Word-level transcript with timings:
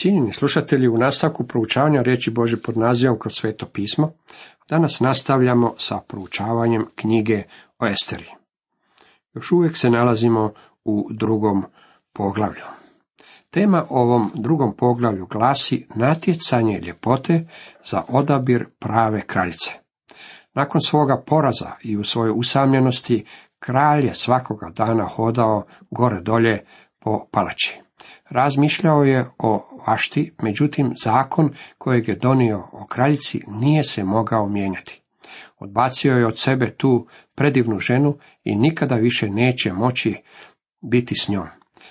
Cijenjeni 0.00 0.32
slušatelji, 0.32 0.88
u 0.88 0.98
nastavku 0.98 1.46
proučavanja 1.46 2.02
riječi 2.02 2.30
Bože 2.30 2.56
pod 2.56 2.76
nazivom 2.76 3.18
kroz 3.18 3.32
sveto 3.34 3.66
pismo, 3.66 4.12
danas 4.68 5.00
nastavljamo 5.00 5.74
sa 5.78 5.98
proučavanjem 6.08 6.86
knjige 6.94 7.42
o 7.78 7.86
Esteri. 7.86 8.26
Još 9.34 9.52
uvijek 9.52 9.76
se 9.76 9.90
nalazimo 9.90 10.52
u 10.84 11.08
drugom 11.10 11.64
poglavlju. 12.12 12.62
Tema 13.50 13.86
ovom 13.88 14.30
drugom 14.34 14.76
poglavlju 14.76 15.26
glasi 15.26 15.86
natjecanje 15.94 16.80
ljepote 16.80 17.48
za 17.84 18.02
odabir 18.08 18.66
prave 18.78 19.20
kraljice. 19.20 19.70
Nakon 20.54 20.80
svoga 20.80 21.22
poraza 21.26 21.72
i 21.82 21.96
u 21.96 22.04
svojoj 22.04 22.32
usamljenosti, 22.36 23.24
kralj 23.58 24.06
je 24.06 24.14
svakoga 24.14 24.70
dana 24.76 25.04
hodao 25.04 25.66
gore 25.90 26.20
dolje 26.20 26.64
po 26.98 27.26
palači. 27.32 27.80
Razmišljao 28.30 29.04
je 29.04 29.30
o 29.38 29.80
vašti, 29.86 30.32
međutim 30.42 30.92
zakon 31.04 31.54
kojeg 31.78 32.08
je 32.08 32.16
donio 32.16 32.68
o 32.72 32.86
kraljici 32.86 33.40
nije 33.48 33.84
se 33.84 34.04
mogao 34.04 34.48
mijenjati. 34.48 35.02
Odbacio 35.58 36.12
je 36.12 36.26
od 36.26 36.38
sebe 36.38 36.74
tu 36.76 37.06
predivnu 37.34 37.78
ženu 37.78 38.18
i 38.44 38.56
nikada 38.56 38.94
više 38.94 39.30
neće 39.30 39.72
moći 39.72 40.16
biti 40.80 41.14
s 41.14 41.28
njom. 41.28 41.46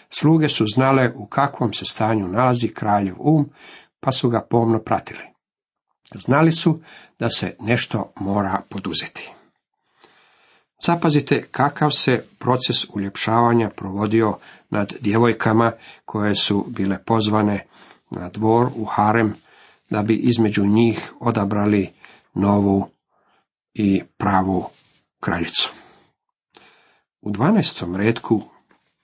Sluge 0.09 0.47
su 0.47 0.65
znale 0.75 1.13
u 1.15 1.27
kakvom 1.27 1.73
se 1.73 1.85
stanju 1.85 2.27
nalazi 2.27 2.67
kraljev 2.67 3.15
um, 3.19 3.49
pa 3.99 4.11
su 4.11 4.29
ga 4.29 4.47
pomno 4.49 4.79
pratili. 4.79 5.23
Znali 6.15 6.51
su 6.51 6.81
da 7.19 7.29
se 7.29 7.55
nešto 7.59 8.13
mora 8.19 8.61
poduzeti. 8.69 9.33
Zapazite 10.85 11.43
kakav 11.51 11.89
se 11.91 12.23
proces 12.39 12.85
uljepšavanja 12.93 13.69
provodio 13.69 14.37
nad 14.69 14.93
djevojkama 15.01 15.71
koje 16.05 16.35
su 16.35 16.65
bile 16.67 17.03
pozvane 17.03 17.65
na 18.09 18.29
dvor 18.29 18.69
u 18.75 18.85
harem 18.85 19.35
da 19.89 20.01
bi 20.01 20.15
između 20.15 20.65
njih 20.65 21.13
odabrali 21.19 21.89
novu 22.33 22.89
i 23.73 24.03
pravu 24.17 24.65
kraljicu. 25.19 25.71
U 27.21 27.31
dvanaestom 27.31 27.95
redku 27.95 28.41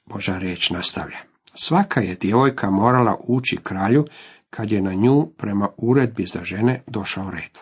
Boža 0.06 0.38
riječ 0.38 0.70
nastavlja. 0.70 1.18
Svaka 1.56 2.02
je 2.02 2.16
djevojka 2.16 2.70
morala 2.70 3.18
ući 3.28 3.58
kralju 3.64 4.06
kad 4.50 4.72
je 4.72 4.82
na 4.82 4.94
nju 4.94 5.28
prema 5.38 5.70
uredbi 5.78 6.26
za 6.26 6.44
žene 6.44 6.84
došao 6.88 7.32
red. 7.32 7.60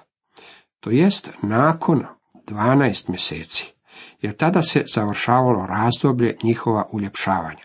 To 0.79 0.89
jest 0.89 1.29
nakon 1.41 2.05
dvanaest 2.47 3.07
mjeseci, 3.07 3.72
jer 4.21 4.35
tada 4.35 4.61
se 4.61 4.83
završavalo 4.93 5.65
razdoblje 5.65 6.37
njihova 6.43 6.89
uljepšavanja. 6.91 7.63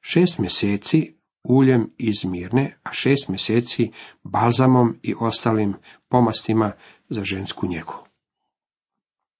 Šest 0.00 0.38
mjeseci 0.38 1.14
uljem 1.44 1.90
iz 1.98 2.24
mirne, 2.24 2.76
a 2.82 2.92
šest 2.92 3.28
mjeseci 3.28 3.90
balzamom 4.22 4.98
i 5.02 5.14
ostalim 5.20 5.74
pomastima 6.08 6.72
za 7.08 7.24
žensku 7.24 7.66
njegu. 7.66 7.94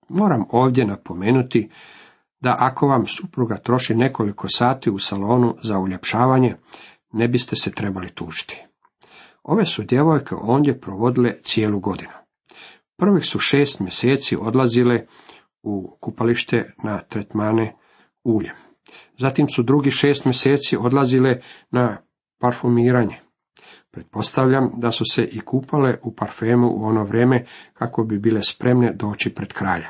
Moram 0.09 0.45
ovdje 0.51 0.87
napomenuti 0.87 1.71
da 2.41 2.57
ako 2.59 2.87
vam 2.87 3.07
supruga 3.07 3.57
troši 3.57 3.95
nekoliko 3.95 4.49
sati 4.49 4.91
u 4.91 4.99
salonu 4.99 5.57
za 5.63 5.79
uljepšavanje, 5.79 6.57
ne 7.13 7.29
biste 7.29 7.57
se 7.57 7.71
trebali 7.71 8.11
tužiti. 8.11 8.65
Ove 9.43 9.67
su 9.67 9.83
djevojke 9.83 10.35
ondje 10.35 10.81
provodile 10.81 11.43
cijelu 11.43 11.81
godinu. 11.81 12.13
Prvih 12.97 13.25
su 13.25 13.39
šest 13.39 13.81
mjeseci 13.81 14.37
odlazile 14.41 15.07
u 15.65 15.97
kupalište 16.01 16.73
na 16.85 17.03
tretmane 17.03 17.75
uljem. 18.25 18.55
Zatim 19.19 19.49
su 19.49 19.63
drugi 19.63 19.91
šest 19.91 20.25
mjeseci 20.25 20.77
odlazile 20.77 21.41
na 21.71 21.97
parfumiranje. 22.39 23.21
Pretpostavljam 23.91 24.71
da 24.77 24.91
su 24.91 25.05
se 25.05 25.25
i 25.25 25.41
kupale 25.41 25.99
u 26.03 26.15
parfemu 26.15 26.69
u 26.69 26.85
ono 26.85 27.05
vrijeme 27.05 27.47
kako 27.75 28.05
bi 28.05 28.19
bile 28.19 28.43
spremne 28.43 28.93
doći 28.93 29.35
pred 29.35 29.53
kralja. 29.53 29.89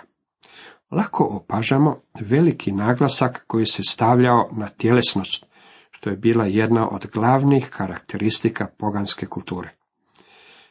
Lako 0.90 1.24
opažamo 1.24 2.00
veliki 2.20 2.72
naglasak 2.72 3.44
koji 3.46 3.66
se 3.66 3.82
stavljao 3.82 4.48
na 4.52 4.68
tjelesnost, 4.68 5.46
što 5.90 6.10
je 6.10 6.16
bila 6.16 6.44
jedna 6.44 6.88
od 6.88 7.06
glavnih 7.12 7.68
karakteristika 7.70 8.66
poganske 8.78 9.26
kulture. 9.26 9.70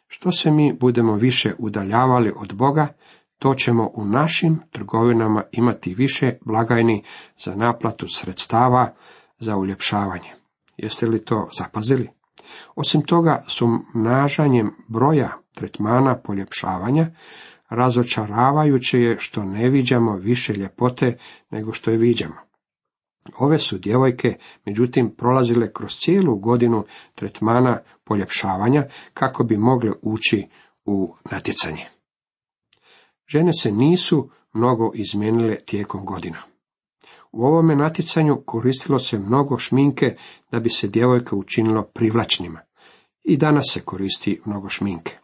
Što 0.07 0.31
se 0.31 0.51
mi 0.51 0.73
budemo 0.79 1.16
više 1.16 1.53
udaljavali 1.57 2.33
od 2.35 2.53
Boga, 2.53 2.88
to 3.43 3.55
ćemo 3.55 3.91
u 3.93 4.05
našim 4.05 4.59
trgovinama 4.71 5.43
imati 5.51 5.93
više 5.93 6.37
blagajni 6.45 7.03
za 7.43 7.55
naplatu 7.55 8.07
sredstava 8.07 8.93
za 9.39 9.57
uljepšavanje. 9.57 10.29
Jeste 10.77 11.05
li 11.05 11.25
to 11.25 11.49
zapazili? 11.57 12.09
Osim 12.75 13.01
toga, 13.01 13.43
nažanjem 13.95 14.71
broja 14.87 15.37
tretmana 15.55 16.17
poljepšavanja, 16.23 17.07
razočaravajuće 17.69 18.99
je 18.99 19.15
što 19.19 19.43
ne 19.43 19.69
viđamo 19.69 20.15
više 20.15 20.53
ljepote 20.53 21.17
nego 21.49 21.73
što 21.73 21.91
je 21.91 21.97
viđamo. 21.97 22.35
Ove 23.39 23.57
su 23.57 23.77
djevojke, 23.77 24.37
međutim, 24.65 25.15
prolazile 25.17 25.73
kroz 25.73 25.91
cijelu 25.95 26.35
godinu 26.35 26.83
tretmana 27.15 27.79
poljepšavanja 28.03 28.83
kako 29.13 29.43
bi 29.43 29.57
mogle 29.57 29.91
ući 30.01 30.47
u 30.85 31.15
natjecanje. 31.31 31.92
Žene 33.28 33.53
se 33.53 33.72
nisu 33.72 34.29
mnogo 34.53 34.91
izmijenile 34.95 35.56
tijekom 35.66 36.06
godina. 36.06 36.38
U 37.31 37.45
ovome 37.45 37.75
natjecanju 37.75 38.41
koristilo 38.45 39.00
se 39.00 39.17
mnogo 39.17 39.57
šminke 39.57 40.16
da 40.51 40.59
bi 40.59 40.69
se 40.69 40.88
djevojka 40.88 41.35
učinilo 41.35 41.83
privlačnima. 41.83 42.59
I 43.23 43.38
danas 43.38 43.66
se 43.73 43.81
koristi 43.81 44.41
mnogo 44.45 44.69
šminke. 44.69 45.17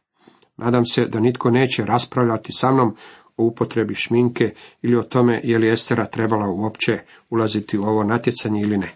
Nadam 0.57 0.85
se 0.85 1.05
da 1.05 1.19
nitko 1.19 1.49
neće 1.49 1.85
raspravljati 1.85 2.51
sa 2.51 2.71
mnom 2.71 2.95
o 3.37 3.43
upotrebi 3.43 3.95
šminke 3.95 4.53
ili 4.81 4.95
o 4.95 5.03
tome 5.03 5.41
je 5.43 5.57
li 5.57 5.71
Estera 5.71 6.05
trebala 6.05 6.49
uopće 6.49 6.99
ulaziti 7.29 7.77
u 7.77 7.83
ovo 7.83 8.03
natjecanje 8.03 8.61
ili 8.61 8.77
ne. 8.77 8.93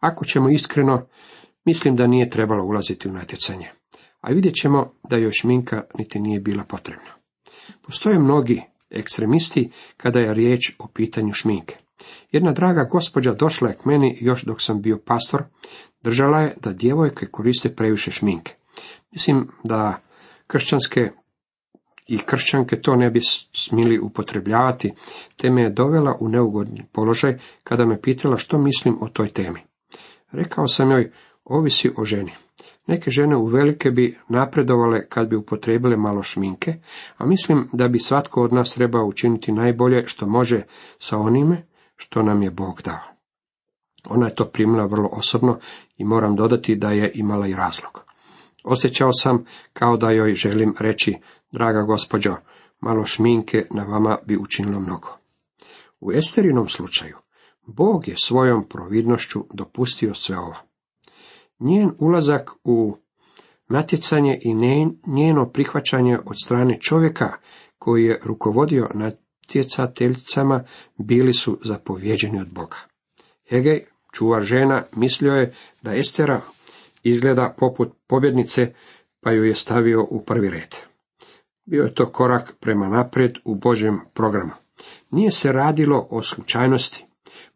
Ako 0.00 0.24
ćemo 0.24 0.50
iskreno, 0.50 1.06
mislim 1.64 1.96
da 1.96 2.06
nije 2.06 2.30
trebalo 2.30 2.64
ulaziti 2.64 3.08
u 3.08 3.12
natjecanje. 3.12 3.70
A 4.20 4.30
vidjet 4.30 4.54
ćemo 4.54 4.92
da 5.10 5.16
joj 5.16 5.32
šminka 5.32 5.82
niti 5.98 6.20
nije 6.20 6.40
bila 6.40 6.64
potrebna. 6.64 7.13
Postoje 7.82 8.18
mnogi 8.18 8.62
ekstremisti 8.90 9.70
kada 9.96 10.18
je 10.18 10.34
riječ 10.34 10.72
o 10.78 10.88
pitanju 10.94 11.32
šminke. 11.32 11.76
Jedna 12.32 12.52
draga 12.52 12.84
gospođa 12.84 13.32
došla 13.32 13.68
je 13.68 13.74
k 13.74 13.84
meni 13.84 14.18
još 14.20 14.42
dok 14.42 14.62
sam 14.62 14.82
bio 14.82 14.98
pastor, 15.06 15.42
držala 16.02 16.40
je 16.40 16.54
da 16.62 16.72
djevojke 16.72 17.26
koriste 17.26 17.74
previše 17.74 18.10
šminke. 18.10 18.54
Mislim 19.12 19.48
da 19.64 20.00
kršćanske 20.46 21.10
i 22.06 22.18
kršćanke 22.18 22.80
to 22.80 22.96
ne 22.96 23.10
bi 23.10 23.20
smili 23.52 23.98
upotrebljavati, 23.98 24.92
te 25.36 25.50
me 25.50 25.62
je 25.62 25.70
dovela 25.70 26.16
u 26.20 26.28
neugodni 26.28 26.84
položaj 26.92 27.38
kada 27.64 27.86
me 27.86 28.00
pitala 28.00 28.36
što 28.36 28.58
mislim 28.58 28.96
o 29.00 29.08
toj 29.08 29.28
temi. 29.28 29.60
Rekao 30.32 30.66
sam 30.66 30.90
joj, 30.90 31.12
ovisi 31.44 31.90
o 31.96 32.04
ženi. 32.04 32.32
Neke 32.86 33.10
žene 33.10 33.36
u 33.36 33.46
velike 33.46 33.90
bi 33.90 34.18
napredovale 34.28 35.08
kad 35.08 35.28
bi 35.28 35.36
upotrebile 35.36 35.96
malo 35.96 36.22
šminke, 36.22 36.74
a 37.16 37.26
mislim 37.26 37.68
da 37.72 37.88
bi 37.88 37.98
svatko 37.98 38.42
od 38.42 38.52
nas 38.52 38.74
trebao 38.74 39.06
učiniti 39.06 39.52
najbolje 39.52 40.06
što 40.06 40.26
može 40.26 40.62
sa 40.98 41.18
onime 41.18 41.66
što 41.96 42.22
nam 42.22 42.42
je 42.42 42.50
Bog 42.50 42.82
dao. 42.84 43.14
Ona 44.08 44.26
je 44.26 44.34
to 44.34 44.44
primila 44.44 44.86
vrlo 44.86 45.08
osobno 45.12 45.58
i 45.96 46.04
moram 46.04 46.36
dodati 46.36 46.76
da 46.76 46.90
je 46.90 47.12
imala 47.14 47.46
i 47.46 47.54
razlog. 47.54 48.04
Osjećao 48.64 49.12
sam 49.12 49.44
kao 49.72 49.96
da 49.96 50.10
joj 50.10 50.34
želim 50.34 50.74
reći, 50.78 51.14
draga 51.52 51.82
gospođo, 51.82 52.36
malo 52.80 53.04
šminke 53.04 53.66
na 53.70 53.84
vama 53.84 54.18
bi 54.26 54.36
učinilo 54.36 54.80
mnogo. 54.80 55.08
U 56.00 56.12
Esterinom 56.12 56.68
slučaju, 56.68 57.16
Bog 57.66 58.08
je 58.08 58.14
svojom 58.24 58.68
providnošću 58.68 59.44
dopustio 59.52 60.14
sve 60.14 60.38
ovo. 60.38 60.54
Njen 61.64 61.90
ulazak 61.98 62.50
u 62.64 62.96
natjecanje 63.68 64.38
i 64.42 64.54
njeno 65.06 65.48
prihvaćanje 65.48 66.18
od 66.18 66.36
strane 66.44 66.80
čovjeka 66.80 67.32
koji 67.78 68.04
je 68.04 68.20
rukovodio 68.24 68.88
natjecateljicama 68.94 70.64
bili 70.98 71.32
su 71.32 71.58
zapovjeđeni 71.64 72.40
od 72.40 72.48
Boga. 72.52 72.76
Hegej, 73.48 73.84
čuvar 74.12 74.42
žena, 74.42 74.82
mislio 74.96 75.32
je 75.32 75.54
da 75.82 75.94
Estera 75.94 76.40
izgleda 77.02 77.54
poput 77.58 77.92
pobjednice, 78.06 78.72
pa 79.20 79.30
ju 79.30 79.44
je 79.44 79.54
stavio 79.54 80.06
u 80.10 80.24
prvi 80.24 80.50
red. 80.50 80.76
Bio 81.64 81.84
je 81.84 81.94
to 81.94 82.12
korak 82.12 82.54
prema 82.60 82.88
naprijed 82.88 83.38
u 83.44 83.54
Božjem 83.54 84.00
programu. 84.14 84.52
Nije 85.10 85.30
se 85.30 85.52
radilo 85.52 86.06
o 86.10 86.22
slučajnosti. 86.22 87.06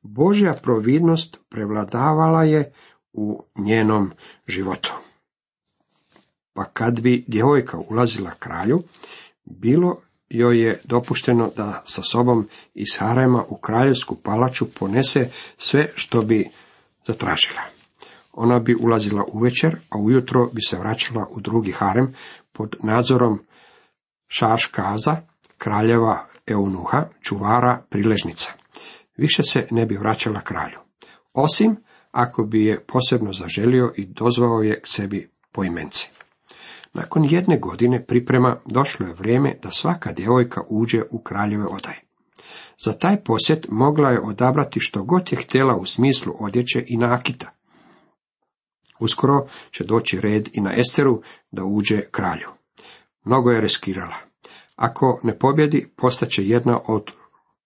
Božja 0.02 0.54
providnost 0.62 1.38
prevladavala 1.48 2.44
je 2.44 2.72
u 3.12 3.42
njenom 3.56 4.12
životu. 4.46 4.92
Pa 6.52 6.64
kad 6.64 7.00
bi 7.00 7.24
djevojka 7.26 7.78
ulazila 7.90 8.30
kralju, 8.38 8.82
bilo 9.44 10.00
joj 10.28 10.62
je 10.62 10.80
dopušteno 10.84 11.50
da 11.56 11.82
sa 11.86 12.02
sobom 12.02 12.48
iz 12.74 12.98
harema 12.98 13.44
u 13.48 13.56
kraljevsku 13.56 14.14
palaču 14.14 14.66
ponese 14.78 15.30
sve 15.58 15.92
što 15.94 16.22
bi 16.22 16.50
zatražila. 17.06 17.60
Ona 18.32 18.58
bi 18.58 18.76
ulazila 18.80 19.24
u 19.32 19.38
večer, 19.38 19.76
a 19.88 19.98
ujutro 19.98 20.46
bi 20.46 20.60
se 20.68 20.78
vraćala 20.78 21.26
u 21.30 21.40
drugi 21.40 21.72
harem 21.72 22.14
pod 22.52 22.76
nadzorom 22.82 23.40
Šaškaza, 24.28 25.16
kraljeva 25.58 26.26
Eunuha, 26.46 27.04
čuvara 27.20 27.82
priležnica. 27.90 28.52
Više 29.16 29.42
se 29.42 29.66
ne 29.70 29.86
bi 29.86 29.96
vraćala 29.96 30.40
kralju. 30.40 30.78
Osim 31.32 31.76
ako 32.10 32.44
bi 32.44 32.64
je 32.64 32.84
posebno 32.84 33.32
zaželio 33.32 33.92
i 33.96 34.06
dozvao 34.06 34.62
je 34.62 34.80
k 34.80 34.86
sebi 34.86 35.30
poimence. 35.52 36.08
Nakon 36.94 37.24
jedne 37.24 37.58
godine 37.58 38.06
priprema 38.06 38.56
došlo 38.66 39.06
je 39.06 39.14
vrijeme 39.14 39.58
da 39.62 39.70
svaka 39.70 40.12
djevojka 40.12 40.62
uđe 40.68 41.02
u 41.10 41.22
kraljeve 41.22 41.66
odaje. 41.66 42.02
Za 42.84 42.92
taj 42.92 43.24
posjet 43.24 43.66
mogla 43.70 44.10
je 44.10 44.20
odabrati 44.20 44.80
što 44.80 45.02
god 45.02 45.32
je 45.32 45.38
htjela 45.38 45.76
u 45.76 45.84
smislu 45.84 46.34
odjeće 46.40 46.84
i 46.86 46.96
nakita. 46.96 47.50
Uskoro 49.00 49.46
će 49.70 49.84
doći 49.84 50.20
red 50.20 50.48
i 50.52 50.60
na 50.60 50.74
Esteru 50.76 51.22
da 51.50 51.64
uđe 51.64 52.02
kralju. 52.10 52.48
Mnogo 53.24 53.50
je 53.50 53.60
riskirala. 53.60 54.14
Ako 54.76 55.20
ne 55.22 55.38
pobjedi, 55.38 55.92
postaće 55.96 56.48
jedna 56.48 56.80
od 56.86 57.10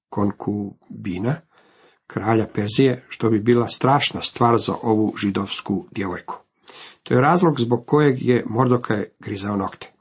konkubina 0.09 1.41
kralja 2.07 2.47
Perzije, 2.55 3.05
što 3.09 3.31
bi 3.31 3.39
bila 3.39 3.69
strašna 3.69 4.21
stvar 4.21 4.59
za 4.59 4.75
ovu 4.83 5.15
židovsku 5.17 5.87
djevojku. 5.91 6.39
To 7.03 7.15
je 7.15 7.21
razlog 7.21 7.61
zbog 7.61 7.87
kojeg 7.87 8.23
je 8.23 8.45
Mordokaj 8.49 9.05
grizao 9.21 9.57
nokte. 9.57 9.93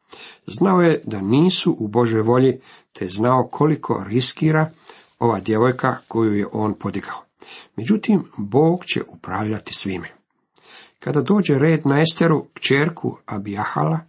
Znao 0.48 0.82
je 0.82 1.02
da 1.06 1.22
nisu 1.22 1.76
u 1.80 1.88
Božoj 1.88 2.22
volji, 2.22 2.60
te 2.94 3.08
znao 3.10 3.48
koliko 3.52 4.04
riskira 4.08 4.72
ova 5.20 5.40
djevojka 5.40 5.98
koju 6.08 6.38
je 6.38 6.48
on 6.52 6.74
podigao. 6.74 7.24
Međutim, 7.76 8.24
Bog 8.38 8.86
će 8.86 9.04
upravljati 9.08 9.74
svime. 9.74 10.12
Kada 11.00 11.22
dođe 11.22 11.60
red 11.60 11.86
na 11.86 12.02
Esteru, 12.02 12.46
kćerku 12.54 13.18
Abijahala, 13.26 14.00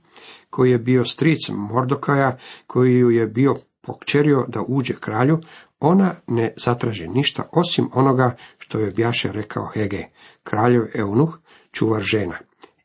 koji 0.51 0.71
je 0.71 0.79
bio 0.79 1.05
stric 1.05 1.49
Mordokaja, 1.49 2.39
koji 2.67 2.95
ju 2.95 3.11
je 3.11 3.27
bio 3.27 3.57
pokćerio 3.81 4.45
da 4.49 4.63
uđe 4.69 4.95
kralju, 5.01 5.41
ona 5.83 6.15
ne 6.27 6.55
zatraži 6.57 7.09
ništa 7.09 7.49
osim 7.53 7.89
onoga 7.93 8.37
što 8.59 8.79
je 8.79 8.91
bjaše 8.91 9.33
rekao 9.33 9.67
Hege, 9.67 10.05
kraljev 10.43 10.83
Eunuh, 10.95 11.39
čuvar 11.73 12.03
žena. 12.03 12.39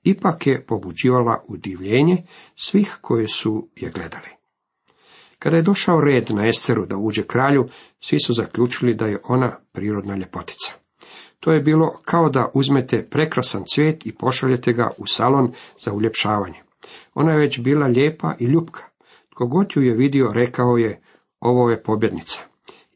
Ipak 0.03 0.47
je 0.47 0.65
pobuđivala 0.65 1.43
udivljenje 1.47 2.23
svih 2.55 2.97
koje 3.01 3.27
su 3.27 3.69
je 3.75 3.89
gledali. 3.89 4.27
Kada 5.39 5.55
je 5.55 5.63
došao 5.63 6.01
red 6.01 6.29
na 6.29 6.47
Esteru 6.47 6.85
da 6.85 6.97
uđe 6.97 7.23
kralju, 7.23 7.69
svi 7.99 8.19
su 8.19 8.33
zaključili 8.33 8.93
da 8.93 9.07
je 9.07 9.19
ona 9.23 9.57
prirodna 9.71 10.15
ljepotica. 10.15 10.73
To 11.39 11.51
je 11.51 11.61
bilo 11.61 11.99
kao 12.05 12.29
da 12.29 12.51
uzmete 12.53 13.07
prekrasan 13.09 13.63
cvijet 13.73 14.05
i 14.05 14.15
pošaljete 14.15 14.73
ga 14.73 14.91
u 14.97 15.05
salon 15.05 15.53
za 15.79 15.93
uljepšavanje. 15.93 16.61
Ona 17.13 17.31
je 17.31 17.37
već 17.37 17.59
bila 17.59 17.87
lijepa 17.87 18.33
i 18.39 18.45
ljubka. 18.45 18.83
Tko 19.29 19.47
god 19.47 19.71
ju 19.75 19.81
je 19.81 19.93
vidio, 19.93 20.31
rekao 20.33 20.77
je, 20.77 21.01
ovo 21.39 21.69
je 21.69 21.83
pobjednica. 21.83 22.46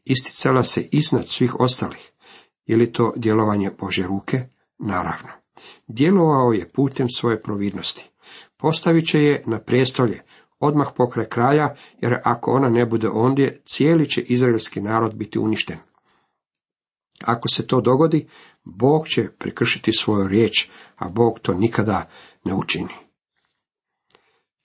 Isticala 0.04 0.64
se 0.64 0.88
iznad 0.92 1.28
svih 1.28 1.60
ostalih. 1.60 2.12
Je 2.66 2.76
li 2.76 2.92
to 2.92 3.12
djelovanje 3.16 3.70
Bože 3.80 4.02
ruke? 4.02 4.48
Naravno. 4.78 5.28
Djelovao 5.86 6.52
je 6.52 6.72
putem 6.72 7.08
svoje 7.08 7.42
providnosti. 7.42 8.10
Postavit 8.56 9.08
će 9.08 9.22
je 9.22 9.42
na 9.46 9.58
prijestolje, 9.58 10.22
odmah 10.58 10.88
pokraj 10.96 11.28
kraja, 11.28 11.74
jer 12.00 12.18
ako 12.24 12.50
ona 12.50 12.68
ne 12.68 12.86
bude 12.86 13.08
ondje, 13.08 13.60
cijeli 13.66 14.08
će 14.08 14.20
izraelski 14.20 14.80
narod 14.80 15.14
biti 15.14 15.38
uništen. 15.38 15.76
Ako 17.24 17.48
se 17.48 17.66
to 17.66 17.80
dogodi, 17.80 18.28
Bog 18.64 19.08
će 19.08 19.28
prekršiti 19.38 19.92
svoju 19.92 20.28
riječ, 20.28 20.68
a 20.96 21.08
Bog 21.08 21.38
to 21.40 21.54
nikada 21.54 22.08
ne 22.44 22.54
učini. 22.54 22.94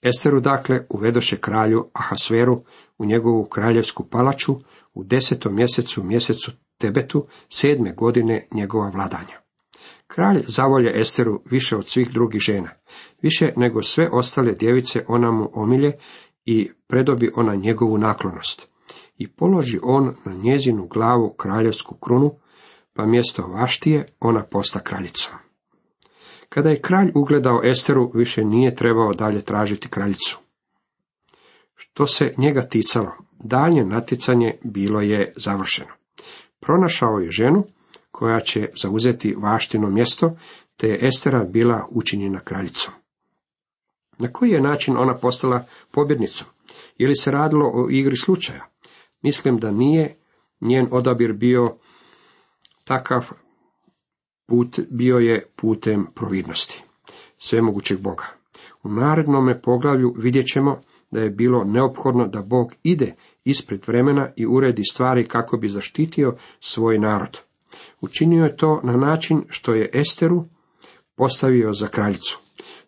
Esteru 0.02 0.40
dakle 0.40 0.86
uvedoše 0.90 1.36
kralju 1.36 1.90
Ahasveru 1.92 2.64
u 2.98 3.04
njegovu 3.04 3.44
kraljevsku 3.44 4.08
palaču 4.08 4.56
u 4.98 5.04
desetom 5.04 5.54
mjesecu 5.54 6.04
mjesecu 6.04 6.52
Tebetu 6.78 7.26
sedme 7.48 7.92
godine 7.92 8.48
njegova 8.54 8.90
vladanja. 8.90 9.40
Kralj 10.06 10.44
zavolje 10.46 11.00
Esteru 11.00 11.42
više 11.50 11.76
od 11.76 11.88
svih 11.88 12.12
drugih 12.12 12.40
žena, 12.40 12.70
više 13.22 13.52
nego 13.56 13.82
sve 13.82 14.08
ostale 14.12 14.52
djevice 14.52 15.04
ona 15.08 15.30
mu 15.30 15.50
omilje 15.54 15.92
i 16.44 16.70
predobi 16.86 17.30
ona 17.34 17.54
njegovu 17.54 17.98
naklonost. 17.98 18.68
I 19.16 19.28
položi 19.28 19.78
on 19.82 20.14
na 20.24 20.32
njezinu 20.32 20.86
glavu 20.86 21.34
kraljevsku 21.36 21.94
krunu, 21.94 22.34
pa 22.92 23.06
mjesto 23.06 23.46
vaštije 23.46 24.06
ona 24.20 24.44
posta 24.44 24.80
kraljicom. 24.80 25.34
Kada 26.48 26.70
je 26.70 26.80
kralj 26.80 27.12
ugledao 27.14 27.60
Esteru, 27.64 28.10
više 28.14 28.44
nije 28.44 28.74
trebao 28.74 29.12
dalje 29.12 29.42
tražiti 29.42 29.88
kraljicu. 29.88 30.38
Što 31.74 32.06
se 32.06 32.34
njega 32.36 32.68
ticalo, 32.68 33.12
daljnje 33.40 33.84
natjecanje 33.84 34.54
bilo 34.64 35.00
je 35.00 35.32
završeno. 35.36 35.90
Pronašao 36.60 37.18
je 37.18 37.30
ženu 37.30 37.64
koja 38.10 38.40
će 38.40 38.68
zauzeti 38.82 39.34
vaštino 39.34 39.90
mjesto, 39.90 40.36
te 40.76 40.88
je 40.88 40.98
Estera 41.02 41.44
bila 41.44 41.86
učinjena 41.90 42.40
kraljicom. 42.40 42.94
Na 44.18 44.32
koji 44.32 44.50
je 44.50 44.60
način 44.60 44.96
ona 44.96 45.16
postala 45.16 45.64
pobjednicom? 45.90 46.48
Je 46.98 47.08
li 47.08 47.16
se 47.16 47.30
radilo 47.30 47.70
o 47.74 47.90
igri 47.90 48.16
slučaja? 48.16 48.66
Mislim 49.22 49.58
da 49.58 49.70
nije 49.70 50.16
njen 50.60 50.88
odabir 50.90 51.32
bio 51.32 51.76
takav 52.84 53.30
put 54.46 54.80
bio 54.90 55.18
je 55.18 55.46
putem 55.56 56.06
providnosti, 56.14 56.84
svemogućeg 57.38 58.00
Boga. 58.00 58.24
U 58.82 58.88
narednome 58.88 59.62
poglavlju 59.62 60.14
vidjet 60.16 60.46
ćemo 60.46 60.80
da 61.10 61.20
je 61.20 61.30
bilo 61.30 61.64
neophodno 61.64 62.26
da 62.26 62.42
Bog 62.42 62.72
ide 62.82 63.14
ispred 63.48 63.84
vremena 63.86 64.28
i 64.36 64.46
uredi 64.46 64.82
stvari 64.92 65.28
kako 65.28 65.56
bi 65.56 65.68
zaštitio 65.68 66.34
svoj 66.60 66.98
narod. 66.98 67.38
Učinio 68.00 68.44
je 68.44 68.56
to 68.56 68.80
na 68.84 68.96
način 68.96 69.44
što 69.48 69.74
je 69.74 69.90
Esteru 69.92 70.44
postavio 71.16 71.72
za 71.72 71.86
kraljicu. 71.86 72.38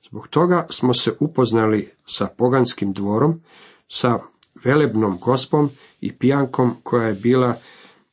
Zbog 0.08 0.28
toga 0.28 0.66
smo 0.70 0.94
se 0.94 1.12
upoznali 1.20 1.90
sa 2.04 2.26
poganskim 2.26 2.92
dvorom, 2.92 3.40
sa 3.88 4.18
velebnom 4.64 5.18
gospom 5.18 5.70
i 6.00 6.12
pijankom 6.12 6.70
koja 6.82 7.06
je 7.06 7.14
bila 7.14 7.54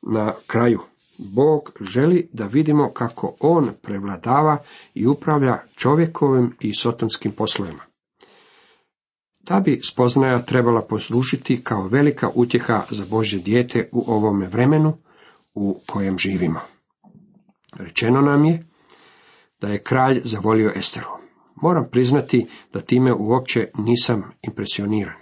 na 0.02 0.34
kraju. 0.48 0.80
Bog 1.18 1.72
želi 1.82 2.30
da 2.34 2.46
vidimo 2.46 2.92
kako 2.94 3.36
on 3.40 3.70
prevladava 3.82 4.58
i 4.94 5.08
upravlja 5.08 5.58
čovjekovim 5.76 6.56
i 6.60 6.74
sotonskim 6.74 7.32
poslovima. 7.32 7.87
Ta 9.48 9.60
bi 9.60 9.80
spoznaja 9.84 10.42
trebala 10.42 10.82
poslužiti 10.82 11.64
kao 11.64 11.88
velika 11.88 12.30
utjeha 12.36 12.84
za 12.90 13.06
Božje 13.10 13.40
dijete 13.40 13.90
u 13.92 14.04
ovome 14.08 14.48
vremenu 14.48 14.94
u 15.54 15.80
kojem 15.88 16.18
živimo. 16.18 16.60
Rečeno 17.74 18.22
nam 18.22 18.46
je 18.46 18.64
da 19.62 19.68
je 19.68 19.84
kralj 19.84 20.22
zavolio 20.24 20.72
Esteru. 20.76 21.08
Moram 21.56 21.88
priznati 21.92 22.48
da 22.74 22.82
time 22.82 23.14
uopće 23.14 23.68
nisam 23.78 24.24
impresioniran. 24.42 25.16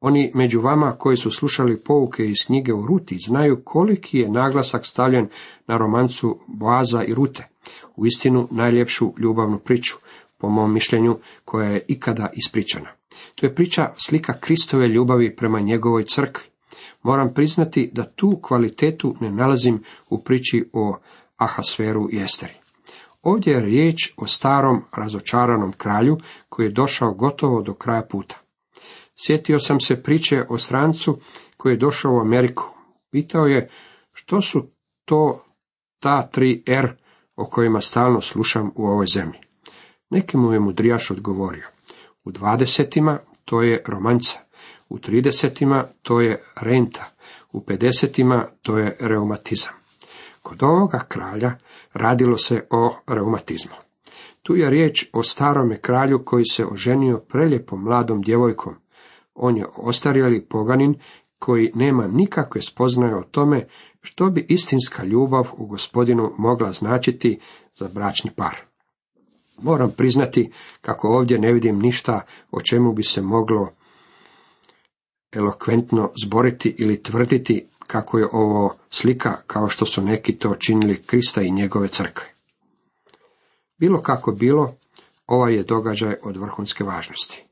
Oni 0.00 0.32
među 0.34 0.60
vama 0.60 0.92
koji 0.92 1.16
su 1.16 1.30
slušali 1.30 1.80
pouke 1.80 2.26
iz 2.26 2.46
knjige 2.46 2.72
u 2.72 2.86
Ruti 2.86 3.18
znaju 3.26 3.62
koliki 3.64 4.18
je 4.18 4.30
naglasak 4.30 4.86
stavljen 4.86 5.28
na 5.66 5.76
romancu 5.76 6.38
Boaza 6.46 7.04
i 7.04 7.14
Rute, 7.14 7.48
u 7.96 8.06
istinu 8.06 8.48
najljepšu 8.50 9.12
ljubavnu 9.18 9.58
priču, 9.58 9.96
po 10.38 10.48
mom 10.48 10.72
mišljenju, 10.72 11.18
koja 11.44 11.68
je 11.70 11.84
ikada 11.88 12.30
ispričana. 12.32 12.88
To 13.34 13.46
je 13.46 13.54
priča 13.54 13.92
slika 13.96 14.32
Kristove 14.40 14.88
ljubavi 14.88 15.36
prema 15.36 15.60
njegovoj 15.60 16.04
crkvi. 16.04 16.44
Moram 17.02 17.34
priznati 17.34 17.90
da 17.92 18.04
tu 18.04 18.38
kvalitetu 18.42 19.16
ne 19.20 19.30
nalazim 19.30 19.82
u 20.10 20.22
priči 20.22 20.70
o 20.72 20.98
Ahasveru 21.36 22.08
i 22.12 22.20
Esteri. 22.20 22.54
Ovdje 23.22 23.52
je 23.52 23.60
riječ 23.60 24.12
o 24.16 24.26
starom 24.26 24.82
razočaranom 24.96 25.72
kralju 25.72 26.18
koji 26.48 26.66
je 26.66 26.72
došao 26.72 27.14
gotovo 27.14 27.62
do 27.62 27.74
kraja 27.74 28.02
puta. 28.10 28.38
Sjetio 29.16 29.58
sam 29.58 29.80
se 29.80 30.02
priče 30.02 30.44
o 30.48 30.58
strancu 30.58 31.18
koji 31.56 31.72
je 31.72 31.76
došao 31.76 32.12
u 32.14 32.20
Ameriku. 32.20 32.64
Pitao 33.10 33.46
je 33.46 33.68
što 34.12 34.40
su 34.40 34.70
to 35.04 35.44
ta 36.00 36.28
tri 36.28 36.62
R 36.66 36.96
o 37.36 37.44
kojima 37.44 37.80
stalno 37.80 38.20
slušam 38.20 38.70
u 38.74 38.86
ovoj 38.86 39.06
zemlji. 39.06 39.45
Neki 40.10 40.36
mu 40.36 40.52
je 40.52 40.60
mudrijaš 40.60 41.10
odgovorio. 41.10 41.66
U 42.24 42.30
dvadesetima 42.30 43.18
to 43.44 43.62
je 43.62 43.82
romanca, 43.86 44.38
u 44.88 44.98
tridesetima 44.98 45.84
to 46.02 46.20
je 46.20 46.42
renta, 46.60 47.04
u 47.52 47.60
pedesetima 47.60 48.46
to 48.62 48.78
je 48.78 48.96
reumatizam. 49.00 49.72
Kod 50.42 50.62
ovoga 50.62 51.04
kralja 51.08 51.52
radilo 51.92 52.36
se 52.36 52.66
o 52.70 52.96
reumatizmu. 53.06 53.74
Tu 54.42 54.56
je 54.56 54.70
riječ 54.70 55.10
o 55.12 55.22
starome 55.22 55.76
kralju 55.76 56.22
koji 56.24 56.44
se 56.44 56.66
oženio 56.66 57.18
preljepom 57.18 57.82
mladom 57.82 58.22
djevojkom. 58.22 58.74
On 59.34 59.56
je 59.56 59.66
ostarjeli 59.76 60.46
poganin 60.48 60.94
koji 61.38 61.72
nema 61.74 62.06
nikakve 62.06 62.62
spoznaje 62.62 63.16
o 63.16 63.22
tome 63.22 63.68
što 64.00 64.30
bi 64.30 64.46
istinska 64.48 65.04
ljubav 65.04 65.46
u 65.56 65.66
gospodinu 65.66 66.32
mogla 66.38 66.72
značiti 66.72 67.40
za 67.74 67.88
bračni 67.88 68.30
par. 68.36 68.65
Moram 69.58 69.90
priznati 69.96 70.52
kako 70.80 71.08
ovdje 71.08 71.38
ne 71.38 71.52
vidim 71.52 71.78
ništa 71.78 72.20
o 72.50 72.60
čemu 72.60 72.92
bi 72.92 73.04
se 73.04 73.22
moglo 73.22 73.70
elokventno 75.32 76.10
zboriti 76.24 76.74
ili 76.78 77.02
tvrditi 77.02 77.66
kako 77.86 78.18
je 78.18 78.28
ovo 78.32 78.74
slika 78.90 79.36
kao 79.46 79.68
što 79.68 79.86
su 79.86 80.02
neki 80.02 80.38
to 80.38 80.54
činili 80.54 81.02
Krista 81.02 81.42
i 81.42 81.50
njegove 81.50 81.88
crkve. 81.88 82.26
Bilo 83.78 84.02
kako 84.02 84.32
bilo, 84.32 84.74
ovaj 85.26 85.54
je 85.54 85.62
događaj 85.62 86.14
od 86.22 86.36
vrhunske 86.36 86.84
važnosti. 86.84 87.44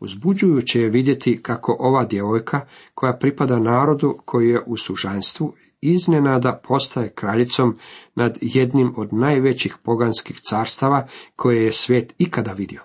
Uzbuđujuće 0.00 0.80
je 0.80 0.88
vidjeti 0.88 1.42
kako 1.42 1.76
ova 1.78 2.04
djevojka, 2.04 2.60
koja 2.94 3.16
pripada 3.16 3.58
narodu 3.58 4.18
koji 4.24 4.48
je 4.48 4.62
u 4.66 4.76
sužanstvu, 4.76 5.54
iznenada 5.80 6.60
postaje 6.68 7.12
kraljicom 7.14 7.78
nad 8.14 8.38
jednim 8.40 8.94
od 8.96 9.12
najvećih 9.12 9.76
poganskih 9.82 10.40
carstava 10.40 11.06
koje 11.36 11.64
je 11.64 11.72
svijet 11.72 12.14
ikada 12.18 12.52
vidio. 12.52 12.82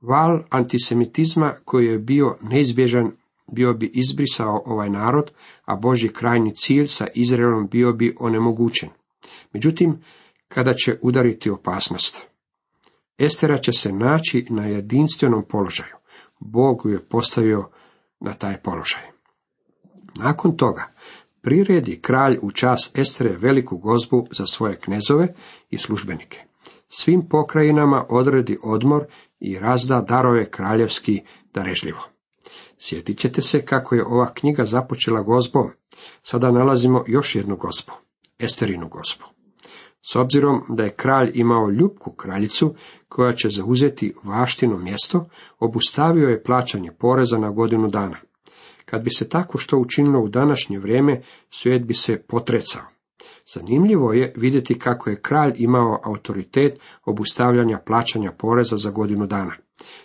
Val 0.00 0.42
antisemitizma 0.50 1.54
koji 1.64 1.86
je 1.86 1.98
bio 1.98 2.36
neizbježan 2.40 3.12
bio 3.52 3.74
bi 3.74 3.90
izbrisao 3.94 4.62
ovaj 4.66 4.90
narod, 4.90 5.30
a 5.64 5.76
Boži 5.76 6.08
krajni 6.08 6.54
cilj 6.54 6.86
sa 6.86 7.06
Izraelom 7.14 7.68
bio 7.68 7.92
bi 7.92 8.16
onemogućen. 8.20 8.88
Međutim, 9.52 9.98
kada 10.48 10.74
će 10.74 10.98
udariti 11.02 11.50
opasnost, 11.50 12.26
Estera 13.18 13.58
će 13.58 13.72
se 13.72 13.92
naći 13.92 14.46
na 14.50 14.66
jedinstvenom 14.66 15.44
položaju. 15.48 15.94
Bog 16.40 16.82
ju 16.84 16.90
je 16.90 17.08
postavio 17.08 17.68
na 18.20 18.32
taj 18.32 18.62
položaj. 18.62 19.02
Nakon 20.14 20.56
toga, 20.56 20.92
priredi 21.42 22.00
kralj 22.00 22.38
u 22.42 22.50
čas 22.50 22.90
Estere 22.94 23.36
veliku 23.36 23.78
gozbu 23.78 24.26
za 24.30 24.46
svoje 24.46 24.76
knezove 24.76 25.34
i 25.70 25.78
službenike. 25.78 26.40
Svim 26.88 27.28
pokrajinama 27.28 28.04
odredi 28.08 28.58
odmor 28.62 29.04
i 29.40 29.58
razda 29.58 30.00
darove 30.08 30.50
kraljevski 30.50 31.20
darežljivo. 31.54 32.00
Sjetit 32.78 33.18
ćete 33.18 33.42
se 33.42 33.64
kako 33.64 33.94
je 33.94 34.06
ova 34.06 34.34
knjiga 34.34 34.64
započela 34.64 35.22
gozbom. 35.22 35.70
Sada 36.22 36.50
nalazimo 36.50 37.04
još 37.06 37.34
jednu 37.34 37.56
gozbu, 37.56 37.92
Esterinu 38.38 38.88
gozbu. 38.88 39.24
S 40.02 40.16
obzirom 40.16 40.62
da 40.68 40.84
je 40.84 40.94
kralj 40.96 41.30
imao 41.34 41.70
ljubku 41.70 42.12
kraljicu 42.12 42.74
koja 43.08 43.32
će 43.32 43.48
zauzeti 43.48 44.14
vaštino 44.22 44.76
mjesto, 44.76 45.28
obustavio 45.58 46.28
je 46.28 46.42
plaćanje 46.42 46.92
poreza 46.98 47.38
na 47.38 47.50
godinu 47.50 47.88
dana. 47.88 48.16
Kad 48.92 49.02
bi 49.02 49.10
se 49.10 49.28
tako 49.28 49.58
što 49.58 49.78
učinilo 49.78 50.20
u 50.20 50.28
današnje 50.28 50.78
vrijeme, 50.78 51.22
svijet 51.50 51.86
bi 51.86 51.94
se 51.94 52.22
potrecao. 52.28 52.82
Zanimljivo 53.54 54.12
je 54.12 54.32
vidjeti 54.36 54.78
kako 54.78 55.10
je 55.10 55.20
kralj 55.20 55.52
imao 55.56 56.00
autoritet 56.04 56.80
obustavljanja 57.04 57.78
plaćanja 57.86 58.32
poreza 58.32 58.76
za 58.76 58.90
godinu 58.90 59.26
dana. 59.26 59.52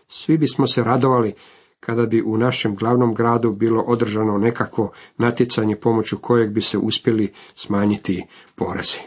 Svi 0.08 0.38
bismo 0.38 0.68
se 0.68 0.84
radovali 0.84 1.34
kada 1.80 2.06
bi 2.06 2.24
u 2.26 2.38
našem 2.38 2.76
glavnom 2.76 3.14
gradu 3.14 3.52
bilo 3.52 3.82
održano 3.82 4.38
nekakvo 4.38 4.92
natjecanje 5.18 5.76
pomoću 5.76 6.18
kojeg 6.22 6.54
bi 6.54 6.62
se 6.62 6.78
uspjeli 6.78 7.34
smanjiti 7.56 8.26
porezi. 8.56 9.00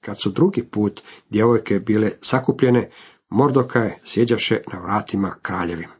Kad 0.00 0.20
su 0.20 0.30
drugi 0.30 0.62
put 0.62 1.00
djevojke 1.30 1.78
bile 1.78 2.10
sakupljene, 2.20 2.90
Mordokaj 3.28 3.90
sjeđaše 4.04 4.60
na 4.72 4.78
vratima 4.78 5.34
kraljevim. 5.42 5.99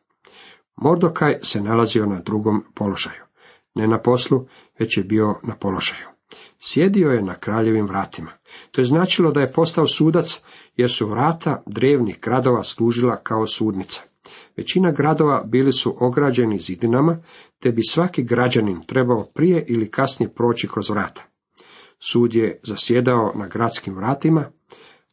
Mordokaj 0.80 1.38
se 1.42 1.60
nalazio 1.60 2.06
na 2.06 2.20
drugom 2.20 2.64
položaju. 2.74 3.22
Ne 3.74 3.88
na 3.88 3.98
poslu, 3.98 4.46
već 4.78 4.96
je 4.96 5.04
bio 5.04 5.34
na 5.42 5.56
položaju. 5.56 6.06
Sjedio 6.60 7.10
je 7.10 7.22
na 7.22 7.34
kraljevim 7.34 7.86
vratima. 7.86 8.30
To 8.70 8.80
je 8.80 8.84
značilo 8.84 9.32
da 9.32 9.40
je 9.40 9.52
postao 9.52 9.86
sudac, 9.86 10.40
jer 10.76 10.90
su 10.90 11.06
vrata 11.06 11.62
drevnih 11.66 12.20
gradova 12.22 12.64
služila 12.64 13.16
kao 13.16 13.46
sudnica. 13.46 14.02
Većina 14.56 14.90
gradova 14.90 15.42
bili 15.46 15.72
su 15.72 15.96
ograđeni 16.00 16.58
zidinama, 16.58 17.18
te 17.58 17.72
bi 17.72 17.82
svaki 17.82 18.22
građanin 18.22 18.84
trebao 18.86 19.24
prije 19.34 19.64
ili 19.68 19.90
kasnije 19.90 20.34
proći 20.34 20.68
kroz 20.68 20.90
vrata. 20.90 21.22
Sud 21.98 22.34
je 22.34 22.60
zasjedao 22.62 23.32
na 23.34 23.46
gradskim 23.46 23.94
vratima, 23.94 24.44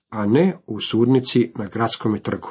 a 0.09 0.25
ne 0.25 0.57
u 0.67 0.79
sudnici 0.79 1.51
na 1.55 1.67
gradskom 1.67 2.19
trgu. 2.19 2.49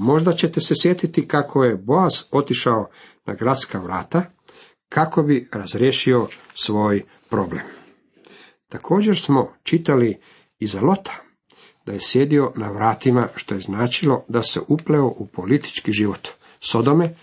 Možda 0.00 0.32
ćete 0.32 0.60
se 0.60 0.74
sjetiti 0.82 1.28
kako 1.28 1.64
je 1.64 1.76
Boaz 1.76 2.12
otišao 2.30 2.88
na 3.26 3.34
gradska 3.34 3.80
vrata, 3.80 4.22
kako 4.88 5.22
bi 5.22 5.48
razriješio 5.52 6.26
svoj 6.54 7.04
problem. 7.30 7.62
Također 8.68 9.18
smo 9.18 9.52
čitali 9.62 10.20
i 10.58 10.66
za 10.66 10.80
Lota, 10.80 11.12
da 11.86 11.92
je 11.92 11.98
sjedio 12.02 12.52
na 12.56 12.70
vratima, 12.70 13.28
što 13.34 13.54
je 13.54 13.60
značilo 13.60 14.24
da 14.28 14.42
se 14.42 14.60
upleo 14.68 15.06
u 15.06 15.26
politički 15.26 15.92
život 15.92 16.28
Sodome, 16.60 17.14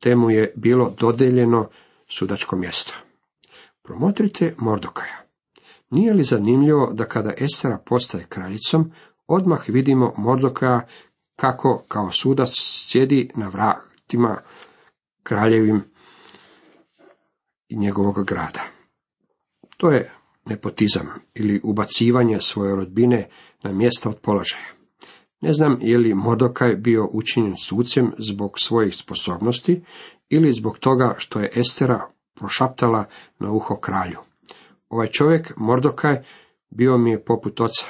te 0.00 0.16
mu 0.16 0.30
je 0.30 0.52
bilo 0.56 0.94
dodeljeno 0.98 1.68
sudačko 2.08 2.56
mjesto. 2.56 2.92
Promotrite 3.82 4.54
Mordokaja. 4.58 5.22
Nije 5.90 6.12
li 6.14 6.22
zanimljivo 6.22 6.92
da 6.92 7.04
kada 7.04 7.32
Estera 7.38 7.78
postaje 7.86 8.26
kraljicom, 8.28 8.92
odmah 9.26 9.68
vidimo 9.68 10.14
Mordokaja 10.16 10.86
kako 11.36 11.84
kao 11.88 12.10
sudac 12.10 12.50
sjedi 12.52 13.30
na 13.34 13.48
vratima 13.48 14.38
kraljevim 15.22 15.84
i 17.68 17.76
njegovog 17.76 18.24
grada. 18.24 18.60
To 19.76 19.90
je 19.90 20.12
nepotizam 20.46 21.06
ili 21.34 21.60
ubacivanje 21.64 22.40
svoje 22.40 22.76
rodbine 22.76 23.28
na 23.62 23.72
mjesta 23.72 24.08
od 24.08 24.16
položaja. 24.22 24.66
Ne 25.40 25.52
znam 25.52 25.78
je 25.80 25.98
li 25.98 26.14
Modokaj 26.14 26.76
bio 26.76 27.08
učinjen 27.12 27.56
sucem 27.56 28.12
zbog 28.18 28.58
svojih 28.58 28.96
sposobnosti 28.96 29.84
ili 30.28 30.52
zbog 30.52 30.78
toga 30.78 31.14
što 31.18 31.40
je 31.40 31.52
Estera 31.56 32.08
prošaptala 32.34 33.04
na 33.38 33.52
uho 33.52 33.76
kralju. 33.76 34.18
Ovaj 34.88 35.06
čovjek, 35.06 35.52
Mordokaj, 35.56 36.22
bio 36.70 36.98
mi 36.98 37.10
je 37.10 37.24
poput 37.24 37.60
oca. 37.60 37.86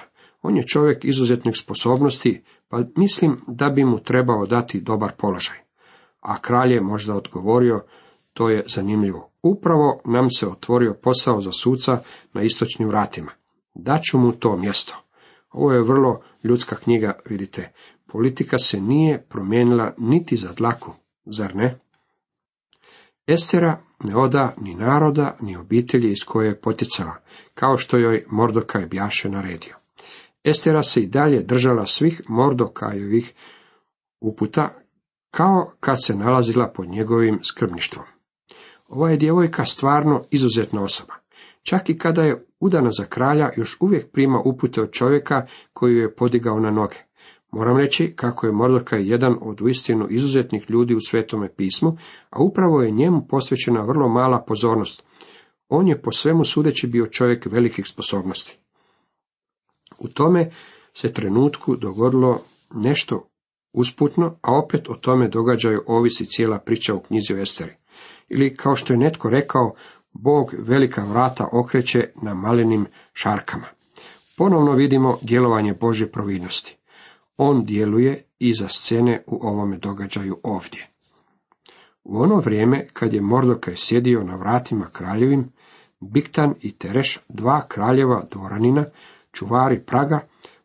On 0.47 0.57
je 0.57 0.67
čovjek 0.67 1.05
izuzetnih 1.05 1.57
sposobnosti, 1.57 2.43
pa 2.69 2.83
mislim 2.97 3.41
da 3.47 3.71
bi 3.71 3.85
mu 3.85 3.99
trebao 3.99 4.47
dati 4.47 4.81
dobar 4.81 5.12
položaj. 5.19 5.57
A 6.21 6.38
kralj 6.41 6.73
je 6.73 6.81
možda 6.81 7.15
odgovorio, 7.15 7.85
to 8.33 8.50
je 8.50 8.65
zanimljivo. 8.67 9.31
Upravo 9.43 10.00
nam 10.05 10.31
se 10.31 10.49
otvorio 10.49 10.95
posao 11.03 11.41
za 11.41 11.53
suca 11.53 12.03
na 12.33 12.43
istočnim 12.43 12.88
vratima. 12.88 13.31
Daću 13.75 14.19
mu 14.19 14.33
to 14.33 14.57
mjesto. 14.57 14.97
Ovo 15.50 15.73
je 15.73 15.83
vrlo 15.83 16.21
ljudska 16.45 16.76
knjiga, 16.76 17.19
vidite. 17.29 17.73
Politika 18.07 18.59
se 18.59 18.81
nije 18.81 19.26
promijenila 19.29 19.95
niti 19.99 20.37
za 20.37 20.53
dlaku, 20.53 20.93
zar 21.25 21.57
ne? 21.57 21.79
Estera 23.26 23.79
ne 24.05 24.17
oda 24.17 24.55
ni 24.61 24.75
naroda, 24.75 25.37
ni 25.41 25.57
obitelji 25.57 26.11
iz 26.11 26.25
koje 26.26 26.49
je 26.49 26.61
poticala, 26.61 27.17
kao 27.55 27.76
što 27.76 27.99
joj 27.99 28.25
Mordokaj 28.31 28.87
bjaše 28.87 29.29
naredio. 29.29 29.86
Estera 30.47 30.83
se 30.83 31.00
i 31.03 31.07
dalje 31.07 31.43
držala 31.43 31.87
svih 31.87 32.23
Mordokajevih 32.29 33.35
uputa, 34.21 34.75
kao 35.31 35.73
kad 35.81 35.97
se 36.05 36.15
nalazila 36.15 36.69
pod 36.69 36.88
njegovim 36.88 37.38
skrbništvom. 37.43 38.05
Ova 38.88 39.11
je 39.11 39.17
djevojka 39.17 39.65
stvarno 39.65 40.23
izuzetna 40.31 40.83
osoba. 40.83 41.15
Čak 41.62 41.91
i 41.91 41.99
kada 41.99 42.23
je 42.23 42.47
udana 42.61 42.91
za 42.91 43.05
kralja, 43.05 43.50
još 43.57 43.76
uvijek 43.81 44.12
prima 44.12 44.41
upute 44.45 44.83
od 44.83 44.93
čovjeka 44.93 45.47
koji 45.73 45.97
je 45.97 46.15
podigao 46.15 46.61
na 46.61 46.71
noge. 46.71 46.97
Moram 47.53 47.76
reći 47.76 48.12
kako 48.17 48.47
je 48.47 48.53
Mordokaj 48.53 49.09
jedan 49.09 49.37
od 49.41 49.61
uistinu 49.61 50.07
izuzetnih 50.11 50.71
ljudi 50.71 50.95
u 50.95 51.00
svetome 51.00 51.49
pismu, 51.57 51.97
a 52.31 52.43
upravo 52.43 52.83
je 52.83 52.91
njemu 52.91 53.26
posvećena 53.29 53.81
vrlo 53.81 54.09
mala 54.09 54.45
pozornost. 54.47 55.07
On 55.69 55.88
je 55.88 56.03
po 56.03 56.12
svemu 56.12 56.45
sudeći 56.45 56.87
bio 56.87 57.07
čovjek 57.07 57.47
velikih 57.47 57.87
sposobnosti. 57.87 58.65
U 59.99 60.09
tome 60.09 60.50
se 60.95 61.12
trenutku 61.12 61.76
dogodilo 61.76 62.41
nešto 62.75 63.29
usputno, 63.73 64.35
a 64.43 64.59
opet 64.59 64.88
o 64.88 64.95
tome 64.95 65.29
događaju 65.29 65.83
ovisi 65.87 66.26
cijela 66.26 66.59
priča 66.59 66.95
u 66.95 67.00
knjizi 67.00 67.35
o 67.35 67.38
Esteri. 67.38 67.73
Ili 68.29 68.57
kao 68.57 68.76
što 68.76 68.93
je 68.93 68.99
netko 68.99 69.31
rekao, 69.31 69.75
Bog 70.12 70.55
velika 70.59 71.05
vrata 71.05 71.49
okreće 71.53 72.11
na 72.23 72.35
malenim 72.35 72.87
šarkama. 73.12 73.67
Ponovno 74.37 74.73
vidimo 74.73 75.19
djelovanje 75.23 75.75
Božje 75.75 76.12
providnosti. 76.12 76.76
On 77.37 77.65
djeluje 77.65 78.23
iza 78.38 78.69
scene 78.69 79.23
u 79.26 79.47
ovome 79.49 79.76
događaju 79.79 80.38
ovdje. 80.43 80.88
U 82.05 82.19
ono 82.19 82.37
vrijeme, 82.37 82.87
kad 82.93 83.12
je 83.12 83.21
Mordokaj 83.21 83.75
sjedio 83.76 84.25
na 84.25 84.37
vratima 84.37 84.87
kraljevim, 84.93 85.53
Biktan 86.00 86.55
i 86.61 86.73
Tereš, 86.73 87.21
dva 87.29 87.67
kraljeva 87.69 88.25
dvoranina, 88.31 88.85
čuvari 89.37 89.81
praga, 89.87 90.21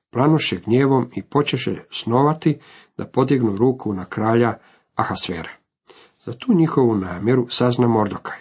planuše 0.09 0.59
gnjevom 0.65 1.09
i 1.15 1.23
počeše 1.23 1.75
snovati 1.91 2.59
da 2.97 3.05
podignu 3.05 3.55
ruku 3.55 3.93
na 3.93 4.05
kralja 4.05 4.57
Ahasvera. 4.95 5.49
Za 6.25 6.33
tu 6.33 6.53
njihovu 6.53 6.95
namjeru 6.95 7.47
sazna 7.49 7.87
Mordokaj. 7.87 8.37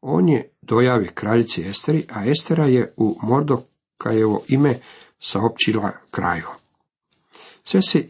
On 0.00 0.28
je 0.28 0.50
dojavi 0.62 1.08
kraljici 1.14 1.68
Esteri, 1.68 2.06
a 2.12 2.24
Estera 2.24 2.66
je 2.66 2.92
u 2.96 3.16
Mordokajevo 3.22 4.42
ime 4.48 4.74
saopćila 5.20 5.90
kraju. 6.10 6.46
Sve 7.64 7.82
se 7.82 8.06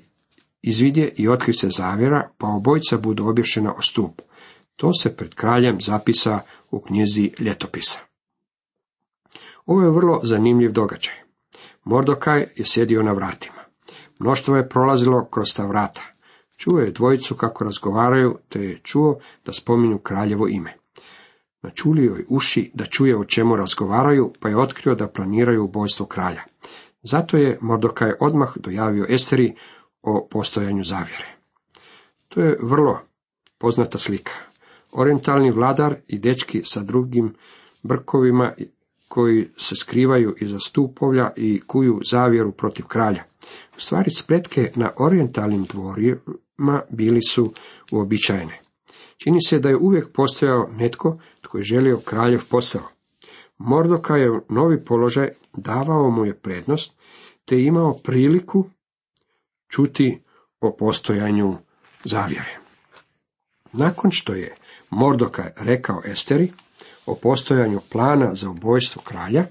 izvidje 0.62 1.12
i 1.16 1.28
otkri 1.28 1.54
se 1.54 1.68
zavjera, 1.76 2.30
pa 2.38 2.46
obojica 2.46 2.96
budu 2.96 3.28
obješena 3.28 3.74
o 3.74 3.82
stup. 3.82 4.20
To 4.76 4.92
se 4.92 5.16
pred 5.16 5.34
kraljem 5.34 5.80
zapisa 5.80 6.40
u 6.70 6.80
knjizi 6.80 7.30
ljetopisa. 7.38 7.98
Ovo 9.66 9.82
je 9.82 9.90
vrlo 9.90 10.20
zanimljiv 10.22 10.72
događaj. 10.72 11.29
Mordokaj 11.84 12.46
je 12.56 12.64
sjedio 12.64 13.02
na 13.02 13.12
vratima. 13.12 13.60
Mnoštvo 14.18 14.56
je 14.56 14.68
prolazilo 14.68 15.24
kroz 15.24 15.54
ta 15.56 15.66
vrata. 15.66 16.02
Čuo 16.56 16.80
je 16.80 16.90
dvojicu 16.90 17.34
kako 17.34 17.64
razgovaraju, 17.64 18.38
te 18.48 18.64
je 18.64 18.80
čuo 18.82 19.18
da 19.44 19.52
spominju 19.52 19.98
kraljevo 19.98 20.48
ime. 20.48 20.76
Načulio 21.62 22.14
je 22.14 22.26
uši 22.28 22.70
da 22.74 22.84
čuje 22.84 23.16
o 23.16 23.24
čemu 23.24 23.56
razgovaraju, 23.56 24.32
pa 24.40 24.48
je 24.48 24.56
otkrio 24.56 24.94
da 24.94 25.08
planiraju 25.08 25.64
ubojstvo 25.64 26.06
kralja. 26.06 26.42
Zato 27.02 27.36
je 27.36 27.58
Mordokaj 27.60 28.12
odmah 28.20 28.52
dojavio 28.56 29.06
Esteri 29.08 29.54
o 30.02 30.28
postojanju 30.30 30.84
zavjere. 30.84 31.36
To 32.28 32.40
je 32.40 32.58
vrlo 32.62 32.98
poznata 33.58 33.98
slika. 33.98 34.32
Orientalni 34.92 35.50
vladar 35.50 35.94
i 36.06 36.18
dečki 36.18 36.62
sa 36.64 36.80
drugim 36.80 37.34
brkovima 37.82 38.52
koji 39.10 39.48
se 39.56 39.76
skrivaju 39.76 40.34
iza 40.40 40.58
stupovlja 40.58 41.30
i 41.36 41.60
kuju 41.66 42.00
zavjeru 42.10 42.52
protiv 42.52 42.84
kralja. 42.84 43.24
U 43.76 43.80
stvari 43.80 44.10
spletke 44.10 44.70
na 44.76 44.90
orientalnim 44.96 45.64
dvorima 45.64 46.82
bili 46.90 47.20
su 47.22 47.52
uobičajene. 47.92 48.60
Čini 49.16 49.38
se 49.48 49.58
da 49.58 49.68
je 49.68 49.76
uvijek 49.76 50.12
postojao 50.12 50.68
netko 50.78 51.18
tko 51.40 51.58
je 51.58 51.64
želio 51.64 52.00
kraljev 52.04 52.40
posao. 52.50 52.82
Mordoka 53.58 54.16
je 54.16 54.40
novi 54.48 54.84
položaj 54.84 55.28
davao 55.52 56.10
mu 56.10 56.24
je 56.24 56.34
prednost, 56.34 56.92
te 57.44 57.62
imao 57.62 57.98
priliku 58.04 58.64
čuti 59.68 60.22
o 60.60 60.76
postojanju 60.76 61.56
zavjere. 62.04 62.58
Nakon 63.72 64.10
što 64.10 64.34
je 64.34 64.54
Mordoka 64.90 65.50
rekao 65.56 66.02
Esteri 66.04 66.52
o 67.06 67.14
postojanju 67.14 67.80
plana 67.92 68.34
za 68.34 68.50
ubojstvo 68.50 69.02
kralja, 69.02 69.46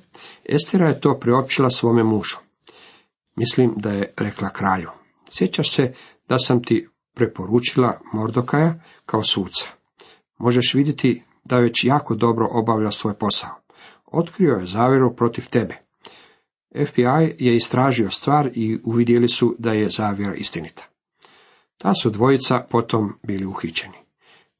Estera 0.45 0.87
je 0.87 1.01
to 1.01 1.19
priopćila 1.19 1.69
svome 1.69 2.03
mužu. 2.03 2.37
Mislim 3.35 3.73
da 3.75 3.91
je 3.91 4.13
rekla 4.17 4.49
kralju. 4.49 4.89
Sjećaš 5.29 5.71
se 5.75 5.93
da 6.29 6.37
sam 6.37 6.63
ti 6.63 6.87
preporučila 7.15 7.99
Mordokaja 8.13 8.79
kao 9.05 9.23
suca. 9.23 9.67
Možeš 10.37 10.73
vidjeti 10.73 11.23
da 11.43 11.59
već 11.59 11.83
jako 11.83 12.15
dobro 12.15 12.47
obavlja 12.51 12.91
svoj 12.91 13.13
posao. 13.13 13.49
Otkrio 14.05 14.55
je 14.55 14.65
zavjeru 14.65 15.15
protiv 15.15 15.49
tebe. 15.49 15.77
FBI 16.85 17.35
je 17.45 17.55
istražio 17.55 18.09
stvar 18.09 18.49
i 18.53 18.79
uvidjeli 18.83 19.27
su 19.27 19.55
da 19.59 19.73
je 19.73 19.89
zavjera 19.89 20.35
istinita. 20.35 20.83
Ta 21.77 21.93
su 21.93 22.09
dvojica 22.09 22.65
potom 22.69 23.19
bili 23.23 23.45
uhićeni. 23.45 23.97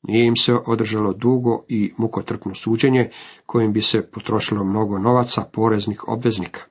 Nije 0.02 0.26
im 0.26 0.36
se 0.36 0.54
održalo 0.66 1.14
dugo 1.14 1.66
i 1.68 1.94
mukotrpno 1.98 2.56
suđenje, 2.56 3.10
kojim 3.46 3.74
bi 3.74 3.82
se 3.82 4.12
potrošilo 4.12 4.64
mnogo 4.64 5.00
novaca 5.00 5.50
poreznih 5.54 6.08
obveznika. 6.08 6.62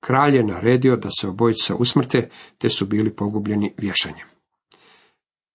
Kralj 0.00 0.36
je 0.36 0.44
naredio 0.44 0.96
da 0.96 1.08
se 1.20 1.28
obojica 1.28 1.74
usmrte, 1.74 2.30
te 2.58 2.68
su 2.68 2.86
bili 2.86 3.16
pogubljeni 3.16 3.74
vješanjem. 3.78 4.26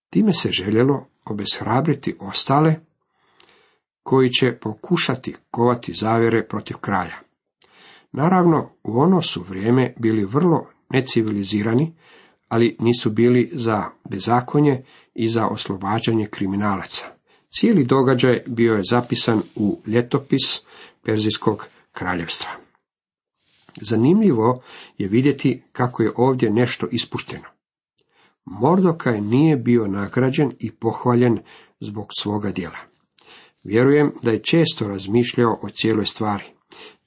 Time 0.09 0.33
se 0.33 0.51
željelo 0.51 1.05
obeshrabriti 1.25 2.15
ostale, 2.19 2.75
koji 4.03 4.29
će 4.29 4.57
pokušati 4.61 5.35
kovati 5.51 5.93
zavjere 5.93 6.47
protiv 6.47 6.77
kralja. 6.77 7.15
Naravno, 8.11 8.69
u 8.83 8.99
ono 8.99 9.21
su 9.21 9.45
vrijeme 9.49 9.93
bili 9.99 10.25
vrlo 10.25 10.69
necivilizirani, 10.89 11.95
ali 12.47 12.77
nisu 12.79 13.09
bili 13.09 13.49
za 13.53 13.83
bezakonje 14.09 14.83
i 15.17 15.27
za 15.27 15.47
oslobađanje 15.47 16.27
kriminalaca. 16.27 17.05
Cijeli 17.49 17.83
događaj 17.83 18.43
bio 18.47 18.73
je 18.73 18.83
zapisan 18.89 19.41
u 19.55 19.81
ljetopis 19.87 20.61
Perzijskog 21.03 21.65
kraljevstva. 21.91 22.49
Zanimljivo 23.81 24.61
je 24.97 25.07
vidjeti 25.07 25.63
kako 25.71 26.03
je 26.03 26.11
ovdje 26.15 26.49
nešto 26.49 26.87
ispušteno. 26.91 27.45
Mordokaj 28.45 29.21
nije 29.21 29.57
bio 29.57 29.87
nagrađen 29.87 30.51
i 30.59 30.71
pohvaljen 30.71 31.39
zbog 31.79 32.07
svoga 32.19 32.51
djela. 32.51 32.79
Vjerujem 33.63 34.11
da 34.23 34.31
je 34.31 34.43
često 34.43 34.87
razmišljao 34.87 35.59
o 35.63 35.69
cijeloj 35.69 36.05
stvari, 36.05 36.45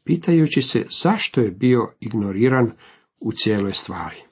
pitajući 0.04 0.62
se 0.62 0.86
zašto 1.02 1.40
je 1.40 1.50
bio 1.50 1.92
ignoriran 2.00 2.72
u 3.20 3.32
cijeloj 3.32 3.72
stvari. 3.72 4.29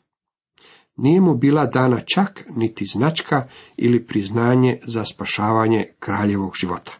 Nije 0.99 1.21
mu 1.21 1.35
bila 1.35 1.67
dana 1.67 2.01
čak 2.15 2.45
niti 2.57 2.85
značka 2.93 3.49
ili 3.77 4.07
priznanje 4.07 4.81
za 4.87 5.05
spašavanje 5.05 5.93
kraljevog 5.99 6.53
života. 6.57 6.93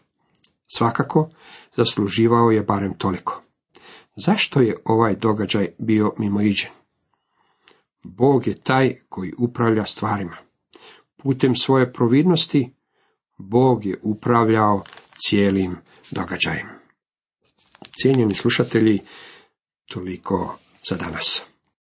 Svakako, 0.67 1.29
zasluživao 1.75 2.51
je 2.51 2.63
barem 2.63 2.93
toliko. 2.93 3.41
Zašto 4.15 4.61
je 4.61 4.77
ovaj 4.85 5.15
događaj 5.15 5.67
bio 5.77 6.13
mimoiđen? 6.17 6.71
Bog 8.03 8.47
je 8.47 8.55
taj 8.55 8.95
koji 9.09 9.33
upravlja 9.37 9.85
stvarima. 9.85 10.37
Putem 11.17 11.55
svoje 11.55 11.93
providnosti 11.93 12.73
Bog 13.37 13.85
je 13.85 13.99
upravljao 14.03 14.83
cijelim 15.27 15.75
događajem. 16.11 16.67
Cijenjeni 18.01 18.35
slušatelji, 18.35 18.99
toliko 19.85 20.57
za 20.89 20.95
danas. 20.95 21.48